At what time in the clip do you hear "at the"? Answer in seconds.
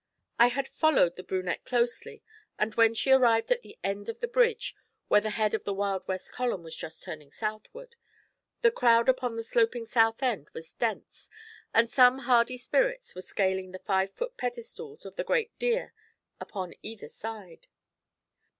3.51-3.77